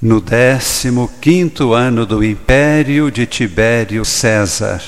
No 0.00 0.20
décimo 0.20 1.10
quinto 1.20 1.74
ano 1.74 2.06
do 2.06 2.22
império 2.22 3.10
de 3.10 3.26
Tibério 3.26 4.04
César, 4.04 4.80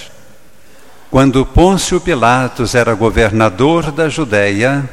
quando 1.10 1.44
Pôncio 1.44 2.00
Pilatos 2.00 2.76
era 2.76 2.94
governador 2.94 3.91
da 3.91 4.08
Judéia, 4.08 4.88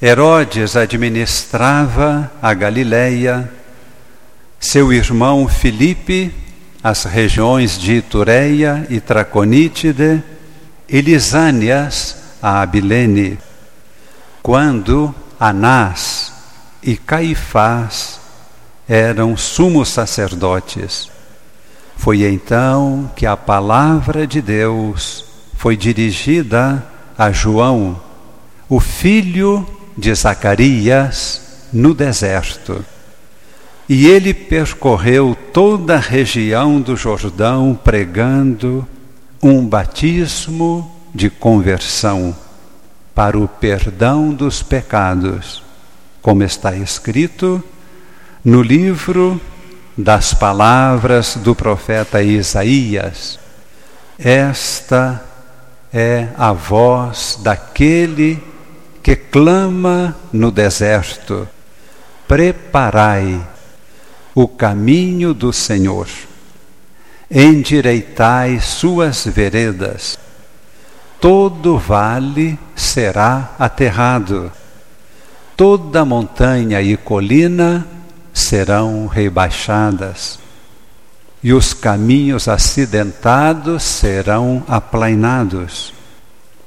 Herodes 0.00 0.76
administrava 0.76 2.32
a 2.40 2.54
Galiléia, 2.54 3.52
seu 4.58 4.90
irmão 4.92 5.46
Filipe 5.46 6.34
as 6.82 7.04
regiões 7.04 7.78
de 7.78 7.92
Itureia 7.98 8.86
e 8.90 8.98
Traconítide, 8.98 10.22
e 10.88 11.00
Lisânias 11.00 12.16
a 12.42 12.60
Abilene, 12.60 13.38
quando 14.42 15.14
Anás 15.38 16.32
e 16.82 16.96
Caifás 16.96 18.11
eram 18.88 19.36
sumos 19.36 19.88
sacerdotes. 19.88 21.10
Foi 21.96 22.24
então 22.24 23.10
que 23.14 23.26
a 23.26 23.36
palavra 23.36 24.26
de 24.26 24.40
Deus 24.40 25.24
foi 25.54 25.76
dirigida 25.76 26.84
a 27.16 27.30
João, 27.30 28.00
o 28.68 28.80
filho 28.80 29.66
de 29.96 30.12
Zacarias, 30.14 31.68
no 31.72 31.94
deserto. 31.94 32.84
E 33.88 34.06
ele 34.06 34.34
percorreu 34.34 35.36
toda 35.52 35.96
a 35.96 36.00
região 36.00 36.80
do 36.80 36.96
Jordão 36.96 37.78
pregando 37.82 38.86
um 39.42 39.64
batismo 39.66 40.90
de 41.14 41.28
conversão 41.28 42.34
para 43.14 43.38
o 43.38 43.46
perdão 43.46 44.30
dos 44.30 44.62
pecados, 44.62 45.62
como 46.22 46.42
está 46.42 46.74
escrito 46.74 47.62
no 48.44 48.60
livro 48.60 49.40
das 49.96 50.34
palavras 50.34 51.36
do 51.36 51.54
profeta 51.54 52.22
Isaías, 52.22 53.38
esta 54.18 55.22
é 55.92 56.28
a 56.36 56.52
voz 56.52 57.38
daquele 57.42 58.42
que 59.02 59.14
clama 59.14 60.16
no 60.32 60.50
deserto: 60.50 61.48
Preparai 62.26 63.40
o 64.34 64.48
caminho 64.48 65.32
do 65.32 65.52
Senhor, 65.52 66.08
endireitai 67.30 68.58
suas 68.60 69.24
veredas, 69.24 70.18
todo 71.20 71.78
vale 71.78 72.58
será 72.74 73.54
aterrado, 73.56 74.50
toda 75.56 76.04
montanha 76.04 76.82
e 76.82 76.96
colina 76.96 77.86
serão 78.32 79.06
rebaixadas, 79.06 80.38
e 81.42 81.52
os 81.52 81.74
caminhos 81.74 82.48
acidentados 82.48 83.82
serão 83.82 84.62
aplainados, 84.68 85.92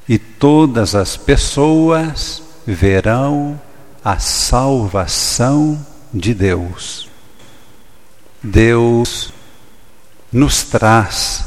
e 0.08 0.18
todas 0.20 0.94
as 0.94 1.18
pessoas 1.18 2.44
verão 2.66 3.60
a 4.04 4.20
salvação 4.20 5.84
de 6.14 6.34
Deus. 6.34 7.10
Deus 8.44 9.34
nos 10.32 10.64
traz 10.64 11.46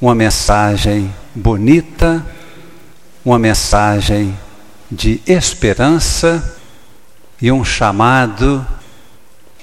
uma 0.00 0.14
mensagem 0.14 1.14
bonita, 1.34 2.26
uma 3.24 3.38
mensagem 3.38 4.36
de 4.90 5.22
esperança 5.26 6.58
e 7.40 7.52
um 7.52 7.64
chamado 7.64 8.66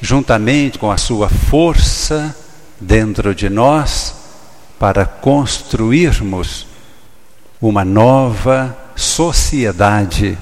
juntamente 0.01 0.79
com 0.79 0.91
a 0.91 0.97
sua 0.97 1.29
força 1.29 2.35
dentro 2.79 3.35
de 3.35 3.49
nós, 3.49 4.15
para 4.79 5.05
construirmos 5.05 6.65
uma 7.61 7.83
nova 7.83 8.77
sociedade, 8.95 10.37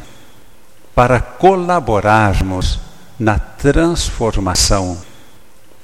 para 0.94 1.20
colaborarmos 1.20 2.80
na 3.20 3.40
transformação 3.40 4.98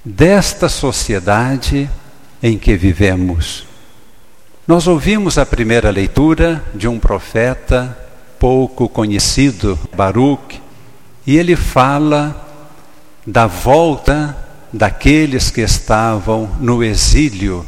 desta 0.06 0.69
sociedade 0.69 1.89
em 2.41 2.57
que 2.57 2.75
vivemos. 2.75 3.66
Nós 4.67 4.88
ouvimos 4.88 5.38
a 5.38 5.45
primeira 5.45 5.89
leitura 5.89 6.63
de 6.75 6.88
um 6.88 7.00
profeta 7.00 7.97
pouco 8.38 8.88
conhecido, 8.88 9.79
Baruch, 9.95 10.62
e 11.25 11.38
ele 11.38 11.56
fala 11.56 12.43
da 13.25 13.47
volta 13.47 14.35
daqueles 14.72 15.50
que 15.50 15.61
estavam 15.61 16.50
no 16.59 16.84
exílio 16.84 17.66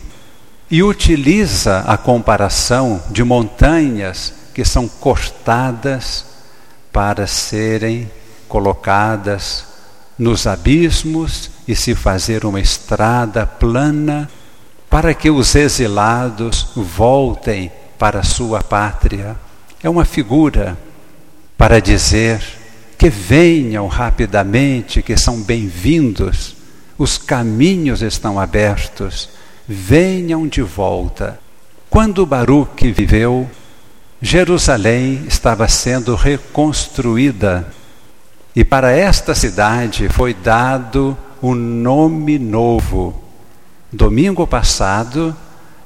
e 0.70 0.82
utiliza 0.82 1.80
a 1.82 1.98
comparação 1.98 3.02
de 3.12 3.24
montanhas 3.24 4.34
que 4.54 4.66
são 4.66 4.88
cortadas 4.88 6.26
para 6.92 7.28
serem 7.28 8.10
colocadas 8.48 9.66
nos 10.18 10.48
abismos 10.48 11.52
e 11.68 11.76
se 11.76 11.94
fazer 11.94 12.46
uma 12.46 12.60
estrada 12.60 13.46
plana 13.46 14.30
para 14.90 15.14
que 15.14 15.30
os 15.30 15.56
exilados 15.56 16.70
voltem 16.76 17.72
para 18.00 18.24
sua 18.24 18.64
pátria. 18.64 19.36
É 19.84 19.90
uma 19.90 20.06
figura 20.06 20.78
para 21.58 21.82
dizer 21.82 22.42
que 22.98 23.10
venham 23.10 23.88
rapidamente, 23.88 25.02
que 25.02 25.18
são 25.18 25.42
bem-vindos, 25.42 26.56
os 26.98 27.18
caminhos 27.18 28.02
estão 28.02 28.40
abertos, 28.40 29.30
venham 29.68 30.48
de 30.48 30.62
volta. 30.62 31.40
Quando 31.90 32.26
Baruque 32.26 32.92
viveu, 32.92 33.50
Jerusalém 34.22 35.24
estava 35.28 35.68
sendo 35.68 36.16
reconstruída 36.16 37.68
e 38.56 38.64
para 38.64 38.92
esta 38.92 39.36
cidade 39.36 40.08
foi 40.08 40.34
dado 40.34 41.18
um 41.44 41.54
nome 41.54 42.40
novo. 42.40 43.22
Domingo 43.92 44.48
passado, 44.48 45.36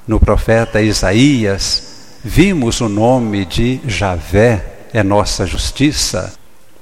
no 0.07 0.19
profeta 0.19 0.81
Isaías, 0.81 2.19
vimos 2.23 2.79
o 2.79 2.87
nome 2.87 3.45
de 3.45 3.81
Javé, 3.85 4.87
é 4.93 5.01
nossa 5.03 5.47
justiça. 5.47 6.38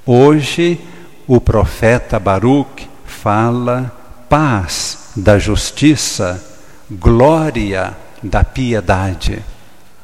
Hoje, 0.10 0.80
o 1.28 1.42
profeta 1.42 2.18
Baruch 2.18 2.88
fala 3.06 3.92
paz 4.30 5.10
da 5.18 5.38
justiça, 5.38 6.42
glória 6.90 7.94
da 8.24 8.42
piedade. 8.42 9.44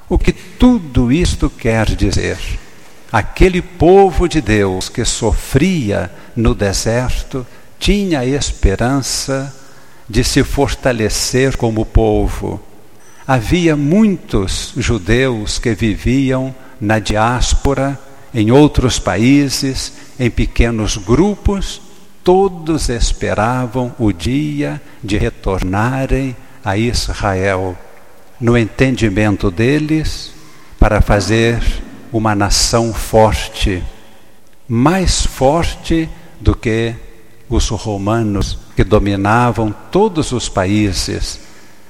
O 0.09 0.17
que 0.17 0.33
tudo 0.33 1.09
isto 1.09 1.49
quer 1.49 1.95
dizer? 1.95 2.37
Aquele 3.09 3.61
povo 3.61 4.27
de 4.27 4.41
Deus 4.41 4.89
que 4.89 5.05
sofria 5.05 6.11
no 6.35 6.53
deserto 6.53 7.47
tinha 7.79 8.19
a 8.19 8.25
esperança 8.25 9.55
de 10.09 10.21
se 10.21 10.43
fortalecer 10.43 11.55
como 11.55 11.85
povo. 11.85 12.61
Havia 13.25 13.77
muitos 13.77 14.73
judeus 14.75 15.59
que 15.59 15.73
viviam 15.73 16.53
na 16.81 16.99
diáspora 16.99 17.97
em 18.33 18.51
outros 18.51 18.97
países, 18.97 19.93
em 20.19 20.29
pequenos 20.29 20.97
grupos, 20.97 21.81
todos 22.23 22.89
esperavam 22.89 23.93
o 23.99 24.11
dia 24.11 24.81
de 25.03 25.17
retornarem 25.17 26.35
a 26.63 26.77
Israel, 26.77 27.77
no 28.39 28.57
entendimento 28.57 29.51
deles, 29.51 30.31
para 30.79 31.01
fazer 31.01 31.61
uma 32.11 32.33
nação 32.33 32.93
forte, 32.93 33.83
mais 34.67 35.25
forte 35.25 36.09
do 36.39 36.55
que 36.55 36.95
os 37.49 37.69
romanos 37.69 38.57
que 38.75 38.83
dominavam 38.83 39.73
todos 39.91 40.31
os 40.31 40.49
países. 40.49 41.39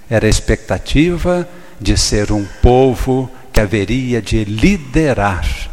Era 0.10 0.28
a 0.28 0.30
expectativa 0.30 1.48
de 1.80 1.98
ser 1.98 2.32
um 2.32 2.46
povo 2.62 3.30
que 3.52 3.62
haveria 3.62 4.22
de 4.22 4.44
liderar 4.44 5.73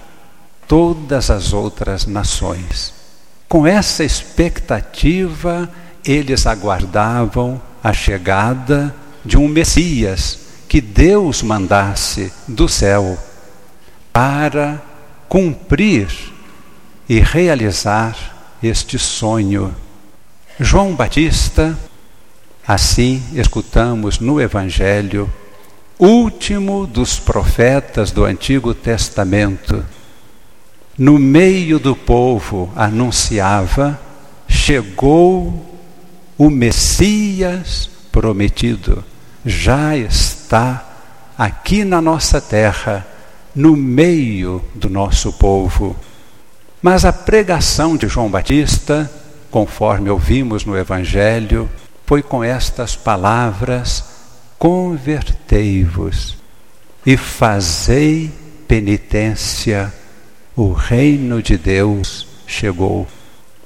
todas 0.70 1.30
as 1.30 1.52
outras 1.52 2.06
nações. 2.06 2.94
Com 3.48 3.66
essa 3.66 4.04
expectativa, 4.04 5.68
eles 6.04 6.46
aguardavam 6.46 7.60
a 7.82 7.92
chegada 7.92 8.94
de 9.24 9.36
um 9.36 9.48
Messias 9.48 10.38
que 10.68 10.80
Deus 10.80 11.42
mandasse 11.42 12.32
do 12.46 12.68
céu 12.68 13.18
para 14.12 14.80
cumprir 15.28 16.06
e 17.08 17.18
realizar 17.18 18.16
este 18.62 18.96
sonho. 18.96 19.74
João 20.60 20.94
Batista, 20.94 21.76
assim 22.64 23.20
escutamos 23.32 24.20
no 24.20 24.40
Evangelho, 24.40 25.28
último 25.98 26.86
dos 26.86 27.18
profetas 27.18 28.12
do 28.12 28.24
Antigo 28.24 28.72
Testamento, 28.72 29.84
no 31.00 31.18
meio 31.18 31.78
do 31.78 31.96
povo 31.96 32.70
anunciava: 32.76 33.98
chegou 34.46 35.66
o 36.36 36.50
Messias 36.50 37.88
prometido 38.12 39.02
já 39.44 39.96
está 39.96 40.86
aqui 41.38 41.84
na 41.84 42.02
nossa 42.02 42.38
terra, 42.38 43.06
no 43.54 43.74
meio 43.74 44.62
do 44.74 44.90
nosso 44.90 45.32
povo. 45.32 45.96
Mas 46.82 47.06
a 47.06 47.12
pregação 47.14 47.96
de 47.96 48.06
João 48.06 48.30
Batista, 48.30 49.10
conforme 49.50 50.10
ouvimos 50.10 50.66
no 50.66 50.76
Evangelho, 50.76 51.70
foi 52.04 52.22
com 52.22 52.44
estas 52.44 52.94
palavras: 52.94 54.04
Convertei-vos 54.58 56.36
e 57.06 57.16
fazei 57.16 58.30
penitência, 58.68 59.92
o 60.60 60.74
reino 60.74 61.42
de 61.42 61.56
Deus 61.56 62.26
chegou. 62.46 63.08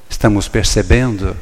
Estamos 0.08 0.46
percebendo 0.46 1.36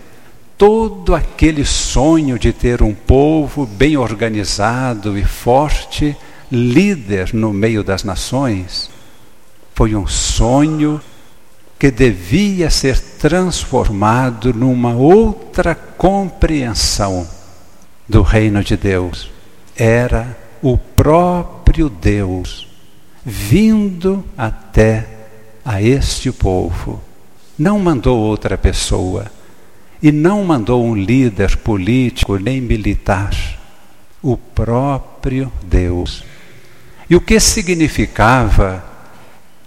todo 0.56 1.14
aquele 1.14 1.62
sonho 1.62 2.38
de 2.38 2.54
ter 2.54 2.82
um 2.82 2.94
povo 2.94 3.66
bem 3.66 3.98
organizado 3.98 5.18
e 5.18 5.22
forte, 5.22 6.16
líder 6.50 7.34
no 7.34 7.52
meio 7.52 7.84
das 7.84 8.02
nações, 8.02 8.88
foi 9.74 9.94
um 9.94 10.06
sonho 10.06 10.98
que 11.78 11.90
devia 11.90 12.70
ser 12.70 12.98
transformado 12.98 14.54
numa 14.54 14.94
outra 14.94 15.74
compreensão 15.74 17.28
do 18.08 18.22
reino 18.22 18.64
de 18.64 18.74
Deus. 18.74 19.30
Era 19.76 20.34
o 20.62 20.78
próprio 20.78 21.90
Deus 21.90 22.66
vindo 23.22 24.24
até 24.34 25.21
a 25.64 25.80
este 25.80 26.32
povo. 26.32 27.00
Não 27.58 27.78
mandou 27.78 28.18
outra 28.18 28.56
pessoa 28.58 29.30
e 30.02 30.10
não 30.10 30.44
mandou 30.44 30.84
um 30.84 30.94
líder 30.96 31.56
político 31.58 32.36
nem 32.36 32.60
militar, 32.60 33.30
o 34.20 34.36
próprio 34.36 35.52
Deus. 35.62 36.24
E 37.08 37.14
o 37.14 37.20
que 37.20 37.38
significava 37.38 38.84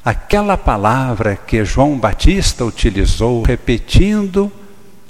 aquela 0.03 0.57
palavra 0.57 1.35
que 1.35 1.63
João 1.63 1.97
Batista 1.97 2.65
utilizou, 2.65 3.43
repetindo 3.43 4.51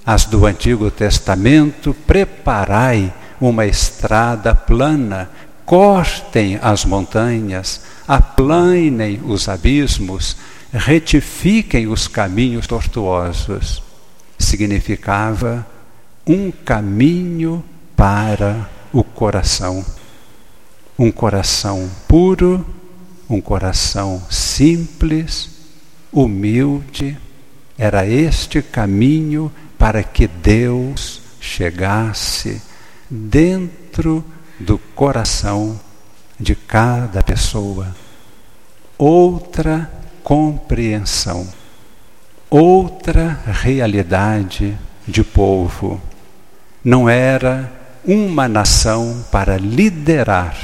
as 0.05 0.25
do 0.25 0.45
Antigo 0.45 0.91
Testamento: 0.91 1.95
preparai 2.05 3.11
uma 3.41 3.65
estrada 3.65 4.53
plana, 4.53 5.29
cortem 5.65 6.59
as 6.61 6.85
montanhas, 6.85 7.81
aplanem 8.07 9.19
os 9.25 9.49
abismos, 9.49 10.37
retifiquem 10.77 11.87
os 11.87 12.07
caminhos 12.07 12.67
tortuosos. 12.67 13.81
Significava 14.37 15.65
um 16.27 16.51
caminho 16.51 17.63
para 17.95 18.69
o 18.91 19.03
coração. 19.03 19.85
Um 20.97 21.11
coração 21.11 21.89
puro 22.07 22.65
um 23.29 23.41
coração 23.41 24.21
simples, 24.29 25.49
humilde. 26.11 27.17
Era 27.77 28.07
este 28.07 28.61
caminho 28.61 29.51
para 29.77 30.03
que 30.03 30.27
Deus 30.27 31.21
chegasse 31.39 32.61
dentro 33.09 34.23
do 34.59 34.77
coração 34.77 35.79
de 36.39 36.55
cada 36.55 37.21
pessoa. 37.21 37.95
Outra 38.97 39.91
compreensão, 40.25 41.47
outra 42.49 43.39
realidade 43.45 44.77
de 45.07 45.23
povo. 45.23 46.01
Não 46.83 47.07
era 47.07 47.71
uma 48.03 48.49
nação 48.49 49.23
para 49.31 49.57
liderar 49.57 50.57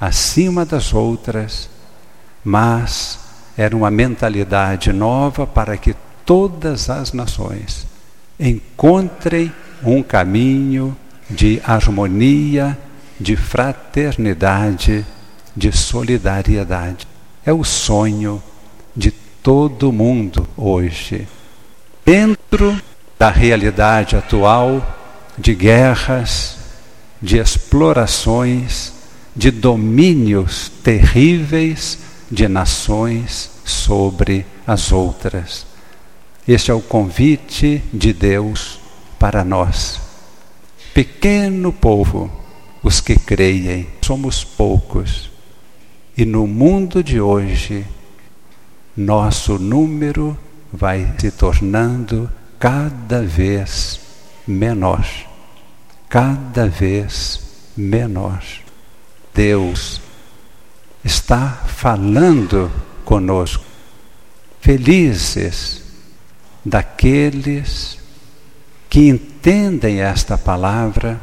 acima 0.00 0.64
das 0.64 0.94
outras 0.94 1.68
mas 2.44 3.18
era 3.56 3.76
uma 3.76 3.90
mentalidade 3.90 4.92
nova 4.92 5.46
para 5.46 5.76
que 5.76 5.94
todas 6.24 6.88
as 6.88 7.12
nações 7.12 7.86
encontrem 8.38 9.52
um 9.84 10.02
caminho 10.02 10.96
de 11.28 11.60
harmonia, 11.64 12.78
de 13.18 13.36
fraternidade, 13.36 15.04
de 15.54 15.72
solidariedade. 15.72 17.06
É 17.44 17.52
o 17.52 17.64
sonho 17.64 18.42
todo 19.42 19.92
mundo 19.92 20.46
hoje. 20.56 21.26
Dentro 22.04 22.80
da 23.18 23.30
realidade 23.30 24.16
atual 24.16 24.98
de 25.36 25.54
guerras, 25.54 26.58
de 27.20 27.38
explorações, 27.38 28.92
de 29.34 29.50
domínios 29.50 30.70
terríveis 30.82 31.98
de 32.30 32.48
nações 32.48 33.50
sobre 33.64 34.46
as 34.66 34.92
outras. 34.92 35.66
Este 36.46 36.70
é 36.70 36.74
o 36.74 36.80
convite 36.80 37.82
de 37.92 38.12
Deus 38.12 38.78
para 39.18 39.44
nós. 39.44 40.00
Pequeno 40.94 41.72
povo, 41.72 42.30
os 42.82 43.00
que 43.00 43.18
creem, 43.18 43.88
somos 44.02 44.42
poucos. 44.42 45.30
E 46.16 46.24
no 46.24 46.46
mundo 46.46 47.02
de 47.02 47.20
hoje, 47.20 47.86
nosso 48.96 49.58
número 49.58 50.36
vai 50.72 51.14
se 51.18 51.30
tornando 51.30 52.30
cada 52.58 53.22
vez 53.22 54.00
menor. 54.46 55.06
Cada 56.08 56.66
vez 56.66 57.40
menor. 57.76 58.42
Deus 59.34 60.00
está 61.04 61.62
falando 61.66 62.70
conosco. 63.04 63.64
Felizes 64.60 65.82
daqueles 66.64 67.98
que 68.88 69.08
entendem 69.08 70.00
esta 70.00 70.36
palavra 70.36 71.20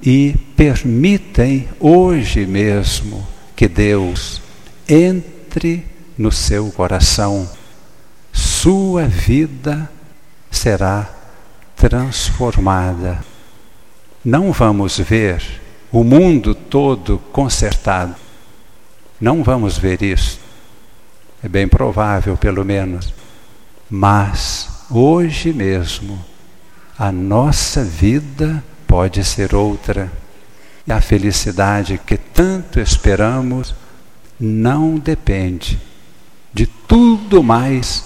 e 0.00 0.34
permitem 0.56 1.68
hoje 1.80 2.46
mesmo 2.46 3.26
que 3.54 3.66
Deus 3.66 4.40
entre 4.88 5.95
no 6.16 6.30
seu 6.32 6.70
coração. 6.70 7.48
Sua 8.32 9.06
vida 9.06 9.90
será 10.50 11.08
transformada. 11.76 13.24
Não 14.24 14.52
vamos 14.52 14.98
ver 14.98 15.42
o 15.92 16.02
mundo 16.02 16.54
todo 16.54 17.18
consertado 17.32 18.26
não 19.20 19.42
vamos 19.42 19.78
ver 19.78 20.02
isso. 20.02 20.38
É 21.42 21.48
bem 21.48 21.66
provável, 21.66 22.36
pelo 22.36 22.64
menos. 22.64 23.12
Mas, 23.88 24.68
hoje 24.90 25.52
mesmo, 25.52 26.22
a 26.98 27.10
nossa 27.10 27.82
vida 27.82 28.62
pode 28.86 29.24
ser 29.24 29.54
outra. 29.54 30.12
E 30.86 30.92
a 30.92 31.00
felicidade 31.00 31.98
que 32.04 32.16
tanto 32.16 32.78
esperamos 32.78 33.74
não 34.38 34.98
depende 34.98 35.80
de 36.56 36.64
tudo 36.66 37.42
mais 37.42 38.02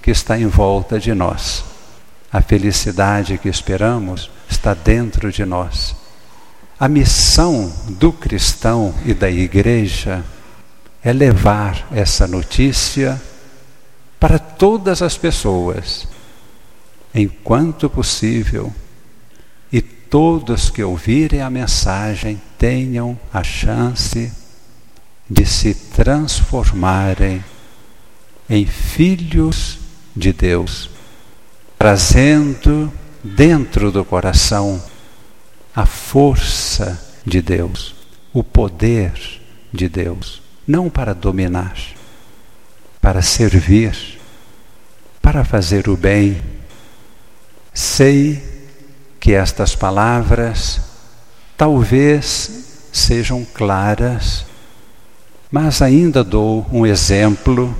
que 0.00 0.12
está 0.12 0.38
em 0.38 0.46
volta 0.46 1.00
de 1.00 1.12
nós. 1.12 1.64
A 2.32 2.40
felicidade 2.40 3.36
que 3.36 3.48
esperamos 3.48 4.30
está 4.48 4.74
dentro 4.74 5.32
de 5.32 5.44
nós. 5.44 5.96
A 6.78 6.86
missão 6.86 7.68
do 7.88 8.12
cristão 8.12 8.94
e 9.04 9.12
da 9.12 9.28
igreja 9.28 10.24
é 11.02 11.12
levar 11.12 11.88
essa 11.90 12.28
notícia 12.28 13.20
para 14.20 14.38
todas 14.38 15.02
as 15.02 15.18
pessoas, 15.18 16.06
enquanto 17.12 17.90
possível, 17.90 18.72
e 19.72 19.82
todos 19.82 20.70
que 20.70 20.84
ouvirem 20.84 21.42
a 21.42 21.50
mensagem 21.50 22.40
tenham 22.56 23.18
a 23.32 23.42
chance 23.42 24.32
de 25.28 25.44
se 25.44 25.74
transformarem 25.74 27.42
em 28.50 28.66
filhos 28.66 29.78
de 30.14 30.32
Deus, 30.32 30.90
trazendo 31.78 32.92
dentro 33.22 33.92
do 33.92 34.04
coração 34.04 34.82
a 35.74 35.86
força 35.86 37.00
de 37.24 37.40
Deus, 37.40 37.94
o 38.32 38.42
poder 38.42 39.12
de 39.72 39.88
Deus 39.88 40.42
não 40.66 40.90
para 40.90 41.14
dominar, 41.14 41.76
para 43.00 43.22
servir, 43.22 44.20
para 45.20 45.44
fazer 45.44 45.88
o 45.88 45.96
bem. 45.96 46.40
Sei 47.72 48.42
que 49.18 49.32
estas 49.32 49.74
palavras 49.74 50.80
talvez 51.56 52.88
sejam 52.92 53.44
claras, 53.44 54.44
mas 55.50 55.82
ainda 55.82 56.22
dou 56.22 56.66
um 56.72 56.86
exemplo 56.86 57.76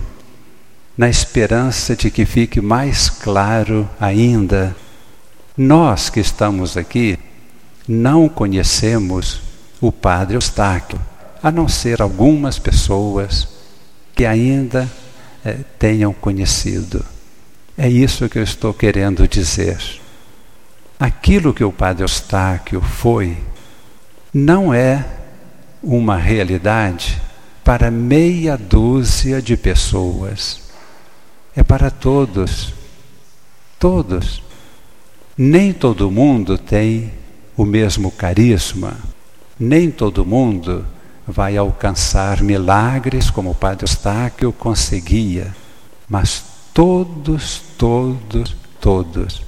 na 1.01 1.09
esperança 1.09 1.97
de 1.97 2.11
que 2.11 2.27
fique 2.27 2.61
mais 2.61 3.09
claro 3.09 3.89
ainda 3.99 4.77
Nós 5.57 6.11
que 6.11 6.21
estamos 6.21 6.77
aqui 6.77 7.19
não 7.89 8.29
conhecemos 8.29 9.41
o 9.81 9.91
Padre 9.91 10.37
Eustáquio, 10.37 11.01
a 11.43 11.51
não 11.51 11.67
ser 11.67 12.03
algumas 12.03 12.59
pessoas 12.59 13.49
que 14.15 14.27
ainda 14.27 14.87
é, 15.43 15.57
tenham 15.79 16.13
conhecido. 16.13 17.03
É 17.79 17.89
isso 17.89 18.29
que 18.29 18.39
eu 18.39 18.43
estou 18.43 18.75
querendo 18.75 19.27
dizer. 19.27 19.79
Aquilo 20.99 21.55
que 21.55 21.65
o 21.65 21.73
Padre 21.73 22.05
Eustáquio 22.05 22.83
foi 22.83 23.39
não 24.35 24.73
é 24.75 25.07
uma 25.83 26.19
realidade 26.19 27.19
para 27.65 27.91
meia 27.91 28.55
dúzia 28.55 29.41
de 29.41 29.57
pessoas. 29.57 30.60
É 31.55 31.63
para 31.63 31.91
todos. 31.91 32.73
Todos. 33.79 34.43
Nem 35.37 35.73
todo 35.73 36.11
mundo 36.11 36.59
tem 36.59 37.13
o 37.57 37.65
mesmo 37.65 38.11
carisma, 38.11 38.97
nem 39.59 39.91
todo 39.91 40.25
mundo 40.25 40.87
vai 41.27 41.57
alcançar 41.57 42.43
milagres 42.43 43.31
como 43.31 43.51
o 43.51 43.55
Padre 43.55 43.85
Eustáquio 43.85 44.53
conseguia, 44.53 45.55
mas 46.09 46.43
todos, 46.73 47.63
todos, 47.77 48.57
todos 48.81 49.43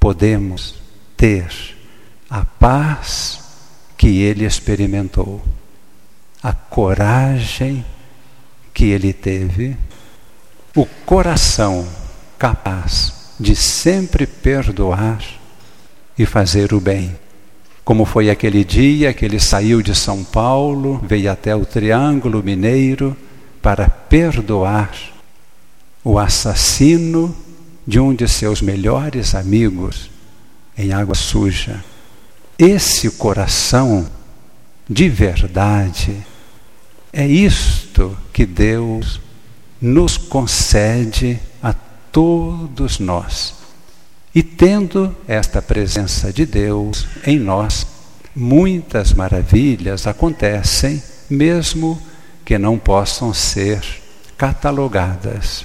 podemos 0.00 0.74
ter 1.16 1.76
a 2.28 2.44
paz 2.44 3.40
que 3.96 4.22
ele 4.22 4.44
experimentou, 4.44 5.42
a 6.42 6.52
coragem 6.52 7.84
que 8.72 8.86
ele 8.86 9.12
teve, 9.12 9.76
o 10.74 10.86
coração 11.06 11.86
capaz 12.38 13.34
de 13.38 13.54
sempre 13.54 14.26
perdoar 14.26 15.22
e 16.18 16.24
fazer 16.24 16.72
o 16.72 16.80
bem 16.80 17.16
como 17.84 18.06
foi 18.06 18.30
aquele 18.30 18.64
dia 18.64 19.12
que 19.12 19.26
ele 19.26 19.38
saiu 19.38 19.82
de 19.82 19.94
São 19.94 20.24
Paulo, 20.24 20.98
veio 21.06 21.30
até 21.30 21.54
o 21.54 21.66
Triângulo 21.66 22.42
Mineiro 22.42 23.14
para 23.60 23.88
perdoar 23.88 24.90
o 26.02 26.18
assassino 26.18 27.36
de 27.86 28.00
um 28.00 28.14
de 28.14 28.26
seus 28.26 28.62
melhores 28.62 29.34
amigos 29.34 30.10
em 30.78 30.92
água 30.92 31.14
suja. 31.14 31.84
Esse 32.58 33.10
coração 33.10 34.08
de 34.88 35.08
verdade 35.10 36.16
é 37.12 37.26
isto 37.26 38.16
que 38.32 38.46
Deus 38.46 39.20
nos 39.80 40.16
concede 40.16 41.38
a 41.62 41.74
todos 42.12 42.98
nós 42.98 43.64
e 44.34 44.42
tendo 44.42 45.14
esta 45.28 45.62
presença 45.62 46.32
de 46.32 46.44
Deus 46.44 47.06
em 47.24 47.38
nós, 47.38 47.86
muitas 48.34 49.12
maravilhas 49.12 50.08
acontecem, 50.08 51.00
mesmo 51.30 52.00
que 52.44 52.58
não 52.58 52.76
possam 52.76 53.32
ser 53.32 53.80
catalogadas. 54.36 55.64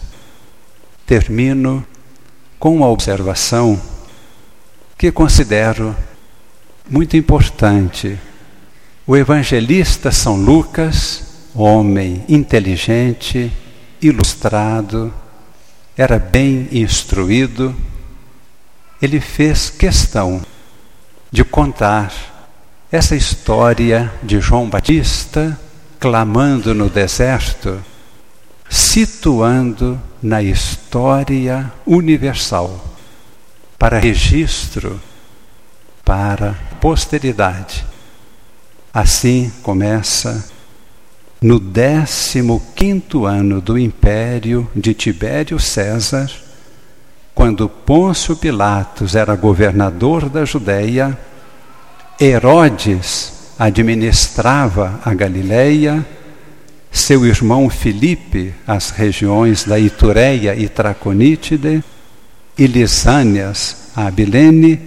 Termino 1.03 1.83
com 2.59 2.75
uma 2.75 2.87
observação 2.87 3.81
que 4.95 5.11
considero 5.11 5.95
muito 6.87 7.17
importante. 7.17 8.19
O 9.07 9.17
evangelista 9.17 10.11
São 10.11 10.35
Lucas, 10.35 11.23
homem 11.55 12.23
inteligente, 12.29 13.51
ilustrado, 14.01 15.13
era 15.97 16.17
bem 16.17 16.67
instruído, 16.71 17.75
ele 19.01 19.19
fez 19.19 19.69
questão 19.69 20.41
de 21.31 21.43
contar 21.43 22.11
essa 22.91 23.15
história 23.15 24.11
de 24.23 24.39
João 24.39 24.69
Batista 24.69 25.59
clamando 25.99 26.73
no 26.73 26.89
deserto, 26.89 27.83
situando 28.69 29.99
na 30.21 30.41
história 30.41 31.71
universal, 31.85 32.95
para 33.77 33.99
registro, 33.99 34.99
para 36.03 36.53
posteridade. 36.79 37.85
Assim 38.93 39.51
começa 39.61 40.49
no 41.41 41.57
décimo 41.57 42.61
quinto 42.75 43.25
ano 43.25 43.61
do 43.61 43.77
império 43.77 44.69
de 44.75 44.93
Tibério 44.93 45.57
César, 45.59 46.29
quando 47.33 47.69
Pôncio 47.69 48.35
Pilatos 48.35 49.15
era 49.15 49.35
governador 49.35 50.27
da 50.29 50.43
Judéia, 50.43 51.17
Herodes 52.19 53.53
administrava 53.57 54.99
a 55.05 55.13
Galileia, 55.13 56.05
seu 56.91 57.25
irmão 57.25 57.69
Filipe 57.69 58.53
as 58.67 58.89
regiões 58.89 59.63
da 59.63 59.79
Itureia 59.79 60.53
e 60.55 60.67
Traconítide, 60.67 61.81
e 62.57 62.67
Lisânias 62.67 63.91
a 63.95 64.07
Abilene, 64.07 64.77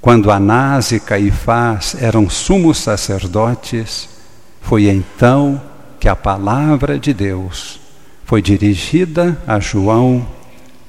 quando 0.00 0.30
Anás 0.30 0.92
e 0.92 1.00
Caifás 1.00 1.96
eram 2.00 2.30
sumos 2.30 2.78
sacerdotes, 2.78 4.08
foi 4.60 4.88
então 4.88 5.60
que 5.98 6.08
a 6.08 6.16
palavra 6.16 6.98
de 6.98 7.12
Deus 7.12 7.80
foi 8.24 8.42
dirigida 8.42 9.40
a 9.46 9.58
João 9.58 10.26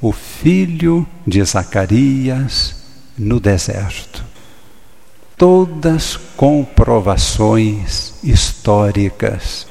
o 0.01 0.12
filho 0.12 1.06
de 1.28 1.44
Zacarias 1.44 2.75
no 3.18 3.39
deserto. 3.39 4.24
Todas 5.38 6.18
comprovações 6.36 8.13
históricas. 8.24 9.68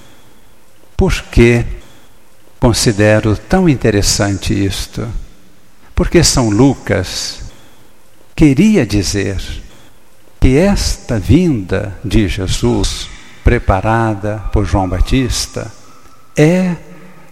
Por 0.96 1.12
que 1.24 1.64
considero 2.58 3.36
tão 3.36 3.68
interessante 3.68 4.52
isto? 4.52 5.06
Porque 5.94 6.22
São 6.24 6.50
Lucas 6.50 7.42
queria 8.34 8.86
dizer 8.86 9.40
que 10.40 10.56
esta 10.56 11.18
vinda 11.18 11.98
de 12.04 12.28
Jesus, 12.28 13.08
preparada 13.48 14.44
por 14.52 14.66
João 14.66 14.86
Batista, 14.86 15.72
é 16.36 16.76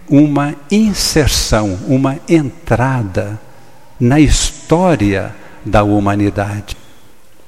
uma 0.09 0.55
inserção, 0.71 1.77
uma 1.87 2.17
entrada 2.27 3.39
na 3.99 4.19
história 4.19 5.35
da 5.63 5.83
humanidade. 5.83 6.75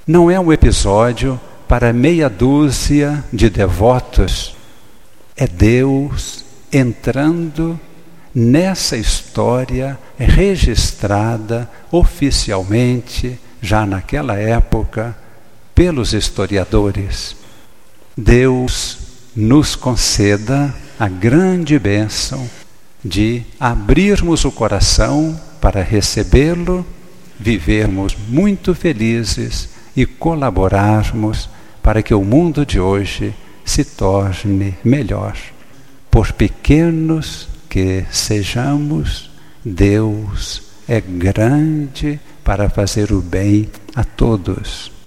Não 0.06 0.30
é 0.30 0.40
um 0.40 0.54
episódio 0.54 1.42
para 1.68 1.92
meia 1.92 2.30
dúzia 2.30 3.24
de 3.34 3.50
devotos. 3.50 4.56
É 5.36 5.48
Deus 5.48 6.46
entrando 6.72 7.80
nessa 8.36 8.96
história 8.96 9.98
registrada 10.16 11.68
oficialmente, 11.90 13.40
já 13.60 13.84
naquela 13.84 14.36
época, 14.38 15.18
pelos 15.74 16.14
historiadores. 16.14 17.39
Deus 18.16 18.98
nos 19.36 19.76
conceda 19.76 20.74
a 21.00 21.08
grande 21.08 21.80
bênção 21.80 22.50
de 23.04 23.44
abrirmos 23.60 24.44
o 24.44 24.52
coração 24.52 25.40
para 25.62 25.82
recebê-lo, 25.82 26.86
vivermos 27.40 28.18
muito 28.28 28.76
felizes 28.76 29.70
e 29.96 30.06
colaborarmos 30.06 31.50
para 31.82 32.04
que 32.04 32.14
o 32.14 32.24
mundo 32.24 32.66
de 32.66 32.80
hoje 32.80 33.34
se 33.64 33.86
torne 33.86 34.76
melhor. 34.84 35.38
Por 36.12 36.34
pequenos 36.34 37.48
que 37.70 38.06
sejamos, 38.12 39.30
Deus 39.64 40.64
é 40.88 41.00
grande 41.00 42.20
para 42.44 42.70
fazer 42.70 43.12
o 43.12 43.22
bem 43.22 43.70
a 43.96 44.04
todos. 44.04 44.99